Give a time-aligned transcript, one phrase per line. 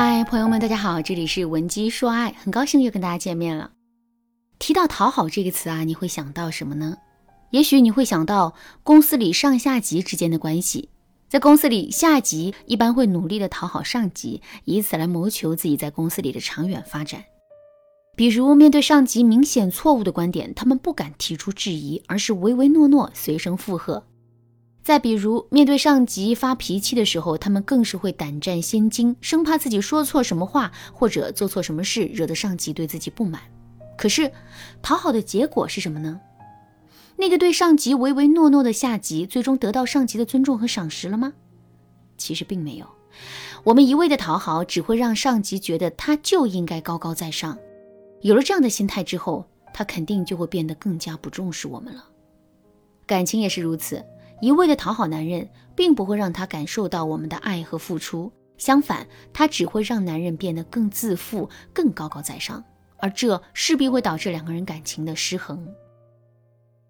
[0.00, 3.72] 嗨，朋友们，大家好，这里是文姬说爱，很高兴又跟大家见面了。
[4.60, 6.96] 提到讨好这个词啊，你会想到什么呢？
[7.50, 10.90] 也许你会想到公司里上下级之间的关系。
[11.28, 17.24] 在公司里，下级一般会努力的讨好上级，以此来谋求自己在公司里的长远发展。
[18.14, 24.04] 比如，面对上级明显错误的观点，他们不敢提出质疑，而是唯唯诺诺，随声附和。
[24.88, 33.42] 再比如，面对上级发脾气的时候，他们更是会胆战心惊，生怕自己说错什么话或者做错什么事，惹得上级对自己不满。
[33.98, 34.32] 可是，
[34.80, 36.18] 讨好的结果是什么呢？
[37.16, 41.34] 那个对上级唯唯诺诺的下级，最终得到上级的尊重和赏识了吗？
[42.16, 42.86] 其实并没有。
[43.64, 47.58] 我们一味的讨好，只会让上级觉得他就应该高高在上。
[48.22, 52.02] 有了这样的心态之后，他肯定就会变得更加不重视我们了。
[53.06, 54.02] 感情也是如此，
[54.40, 62.62] 一味的讨好男人，并不会让他感受到我们的爱和付出，相反，他只会让男人变得更自负、更高高在上，
[62.98, 65.66] 而这势必会导致两个人感情的失衡。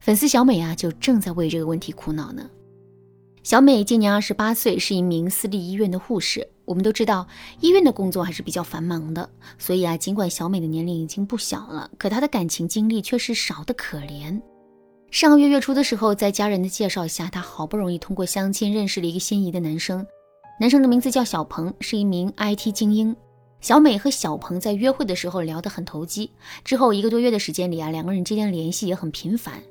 [0.00, 2.48] 粉丝小美啊，就正在为这个问题苦恼呢。
[3.42, 6.48] 小美今年二十八岁，是一名私立医院的护士。
[6.64, 7.28] 我们都知道，
[7.60, 14.40] 医院的工作还是比较繁忙的，所以啊，尽管小美的年龄已经不小了，可她的感情经历却是少得可怜。
[15.14, 20.04] 上个月月初的时候，在家人的介绍下，她好不容易通过相亲认识了一个心仪的男生。
[20.58, 23.14] 男生的名字叫小鹏，是一名 IT 精英。
[23.60, 26.32] 小美和小鹏在约会的时候聊得很投机，
[26.64, 29.62] 之后一个多月的时间里啊，两个人之间联系也很频繁。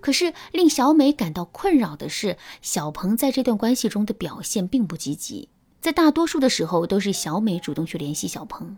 [0.00, 8.76] 可是令小美感到困扰的是，小鹏在这段关系中的表现并不积极，在大多数的时候都是小美主动去联系小鹏。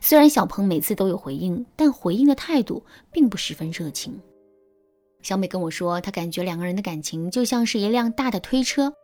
[0.00, 4.20] 虽然小鹏每次都有回应，但回应的态度并不十分热情。
[5.22, 8.94] 小美跟我说，她感觉两个人的感情就像是一辆大的推车，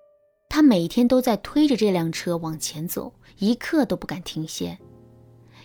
[0.49, 4.79] 她每天都在推着这辆车往前走，一刻都不敢停歇，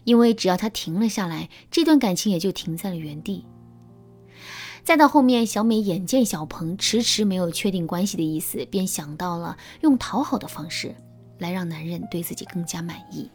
[0.03, 3.45] 因为只要她停了下来，这段感情也就停在了原地。
[4.83, 10.95] 再到后面，小美眼见小鹏迟迟没有确定关系的意思，便想到了用讨好的方式
[11.38, 13.30] 来让男人对自己更加满意。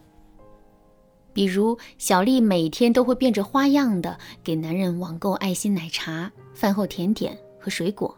[1.34, 8.16] 比如，小丽每天都会变着花样的给男人网购爱心奶茶、饭后甜点和水果。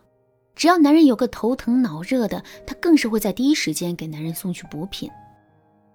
[0.54, 5.10] 只要男人有个头疼脑热的，她更是会在第一时间给男人送去补品。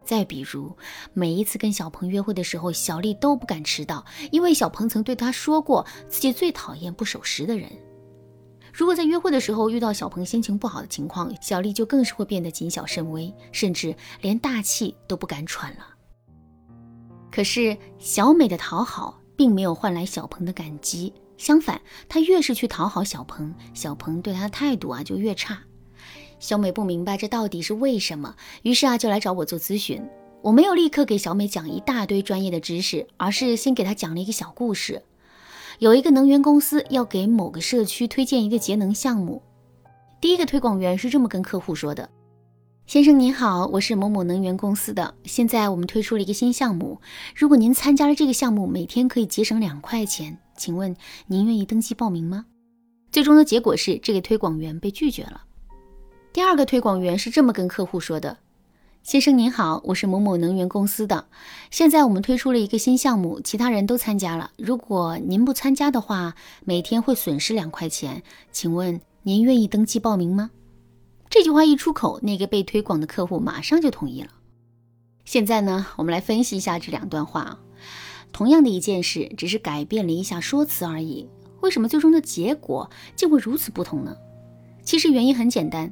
[0.04, 0.76] 再比如，
[1.14, 7.70] 每一次跟小鹏约会的时候，小丽都不敢迟到，因为小鹏曾对她说过自己最讨厌不守时的人。
[8.74, 15.86] 如果在约会的时候遇到小鹏心情不好的情况，小丽就更是会变得谨小慎微，甚至连大气都不敢喘了。
[17.32, 25.58] 可是小美的讨好并没有换来小鹏的感激，相反，她越是去讨好小鹏，小鹏对她的态度啊就越差。
[26.40, 30.06] 小美不明白这到底是为什么，于是啊就来找我做咨询。
[30.42, 35.02] 我没有立刻给小美讲一大堆专业的知识，而是先给她讲了一个小故事。
[35.80, 39.42] 有一个能源公司要给某个社区推荐一个节能项目，
[40.20, 42.10] 第一个推广员是这么跟客户说的
[42.88, 47.00] ：“先生您好，我是某某能源公司的，现在我们推出了一个新项目，
[47.34, 50.94] 如果您参加了这个项目，每天可以节省两块钱，请问
[51.28, 52.46] 您愿意登记报名吗？”
[53.10, 55.44] 最终的结果是这个推广员被拒绝了。
[56.34, 58.40] 第二个推广员是这么跟客户说的
[59.04, 61.26] ：“先生您好，我是某某能源公司的，
[61.70, 64.52] 现在我们推出了一个新项目，其他人都参加了。
[64.58, 68.22] 如果您不参加的话，每天会损失两块钱，
[68.52, 70.52] 请问您愿意登记报名吗？”
[71.32, 74.28] 这句话一出口，那个被推广的客户马上就同意了。
[75.24, 77.58] 现在呢，我们来分析一下这两段话。
[78.34, 81.30] 同样的一件事，只是改变了一下说辞而已，
[81.62, 84.14] 为什么最终的结果竟会如此不同呢？
[84.84, 85.90] 其实原因很简单。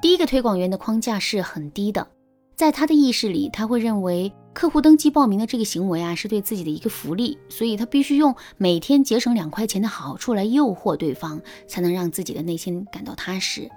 [0.00, 2.08] 第一个推广员的框架是很低的，
[2.56, 13.70] 在他的意识里，他会认为客户登记报名的这个行为啊，是对自己的一个福利，所以他必须用每天节省两块钱的好处来诱惑对方，才能让自己的内心感到踏实。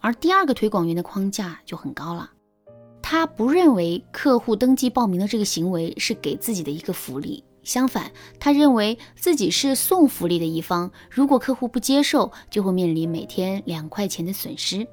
[0.00, 2.30] 而第二个推广员的框架就很高了，
[3.02, 14.86] 他不认为客户登记报名的这个行为是给自己的一个福利，相反，他认为自己是送福利的一方，如果客户不接受，就会面临每天两块钱的损失。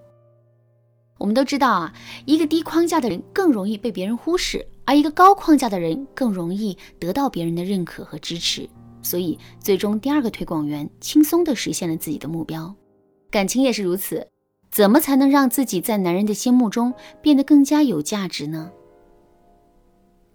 [1.18, 1.94] 我们都知道啊，
[2.26, 8.70] 一个低框架的人更容易被别人忽视，而一个高框架的人更容易得到别人的认可和支持。
[9.02, 12.76] 所以，最终第二个推广员轻松地实现了自己的目标。
[13.30, 14.28] 感情也是如此，
[14.76, 18.74] 怎么才能让自己在男人的心目中变得更加有价值呢？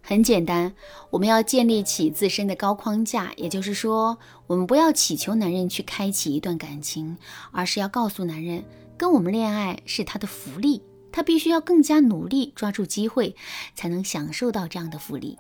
[0.01, 0.73] 很简单，
[1.11, 4.17] 我们要建立起自身的高框架，也就是说，
[4.47, 7.19] 我们不要祈求男人去开启一段感情，
[7.53, 8.65] 而是要告诉男人。
[8.97, 10.81] 跟我们恋爱是他的福利，
[11.13, 13.37] 他必须要更加努力，抓住机会，
[13.75, 15.37] 才能享受到这样的福利。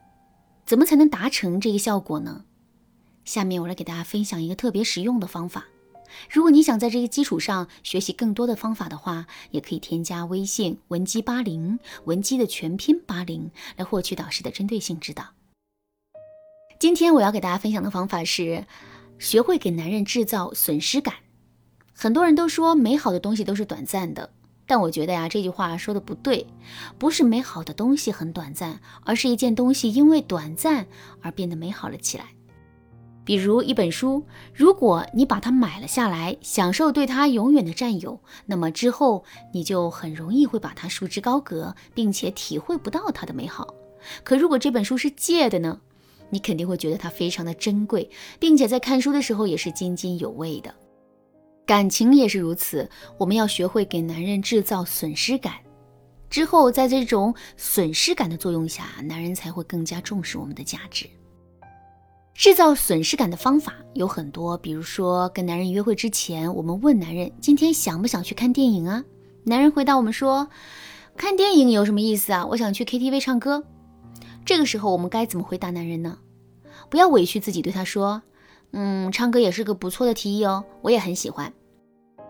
[0.67, 2.45] 怎么才能达成这个效果呢？
[3.25, 5.65] 下面我来给大家分享一个特别实用的方法。
[6.29, 15.25] 如果你想在这个基础上学习更多的方法的话，也可以添加微信文姬八零，文姬的全拼八零，来获取导师的针对性指导。
[16.79, 18.67] 今天我要给大家分享的方法是，
[19.19, 21.15] 学会给男人制造损失感。
[21.93, 24.33] 很多人都说美好的东西都是短暂的，
[24.67, 26.47] 但我觉得呀，这句话说的不对，
[26.99, 30.87] 不是美好的东西很短暂，而是一件东西因为短暂
[31.21, 32.29] 而变得美好了起来。
[33.31, 39.23] 比如一本书，如果你把它买了下来，享受对它永远的占有，那么之后
[39.53, 43.73] 你就很容易会把它束之高阁，并且体会不到它的美好。
[44.25, 45.81] 可如果这本书是借的呢？
[46.31, 48.11] 你肯定会觉得它非常的珍贵，
[48.41, 50.75] 并且在看书的时候也是津津有味的。
[51.65, 55.55] 感情也是如此，我们要学会给男人制造损失感，
[56.29, 61.09] 之后在这种损失感的作用下，男人才会更加重视我们的价值。
[62.41, 69.05] 制造损失感的方法有很多，比如说跟男人约会之前，我们问男人今天想不想去看电影啊？
[69.45, 70.49] 男人回答我们说，
[71.19, 72.47] 看电影有什么意思啊？
[72.47, 73.63] 我想去 KTV 唱歌。
[74.47, 76.17] 这个时候我们该怎么回答男人呢？
[76.89, 78.23] 不要委屈自己，对他说
[78.73, 81.53] ：“嗯，唱歌也是个不错的提议哦，我也很喜欢。”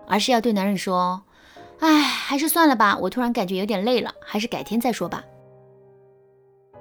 [0.08, 1.22] 而是要对男人说
[1.78, 5.22] ：“哎，还是算了吧，我突然感觉有点累了，还是改天再说吧。”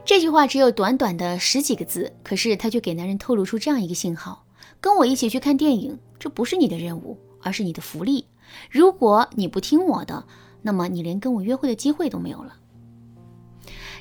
[0.10, 4.44] 这句话只有短短的十几个字，可是他却给男人透露出这样一个信号：
[4.82, 8.26] 跟我一起去看电影，这不是你的任务，而是你的福利。
[8.72, 10.26] 如果你不听我的，
[10.64, 12.56] 那么你连跟我约会的机会都没有了。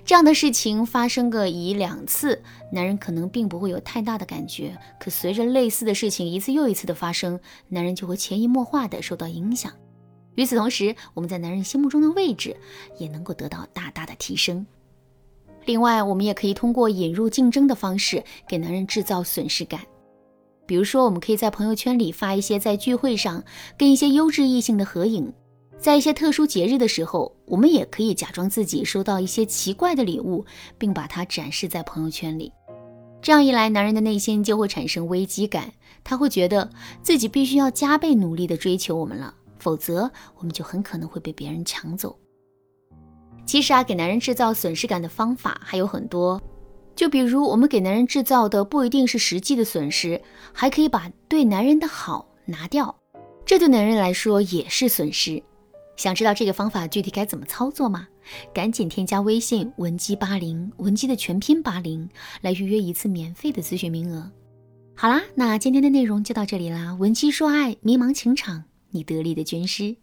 [0.03, 4.79] 这样的事情发生个一两次，男人可能并不会有太大的感觉。
[4.99, 7.39] 可随着类似的事情一次又一次的发生，
[7.69, 9.71] 男人就会潜移默化的受到影响。
[10.37, 12.57] 与此同时，我们在男人心目中的位置
[12.97, 14.65] 也能够得到大大的提升。
[15.69, 19.79] 另外，我们也可以通过引入竞争的方式给男人制造损失感。
[20.65, 23.45] 比如说，我们可以在朋友圈里发一些在聚会上
[23.77, 25.31] 跟一些优质异性的合影。
[25.77, 30.43] 在一些特殊节日的时候，我们也可以假装自己收到一些奇怪的礼物，
[30.79, 32.51] 并把它展示在朋友圈里。
[33.21, 35.71] 这样一来，男人的内心就会产生危机感，
[36.03, 36.71] 他会觉得
[37.03, 42.19] 自己必须要加倍努力地追求我们了，否则我们就很可能会被别人抢走。
[43.49, 46.39] 其实啊，给男人制造损失感的方法还有很多，
[46.95, 50.21] 就比如我们给男人制造的不一定是实际的损失，
[50.53, 52.95] 还可以把对男人的好拿掉，
[53.47, 55.43] 这对男人来说也是损失。
[55.97, 58.07] 想知道这个方法具体该怎么操作吗？
[58.53, 62.07] 赶紧添加微信文姬八零，文姬的全拼八零，
[62.43, 64.31] 来预约一次免费的咨询名额。
[64.95, 66.95] 好啦，那今天的内容就到这里啦。
[67.01, 69.97] 文姬说爱，迷茫情场，你得力的军师。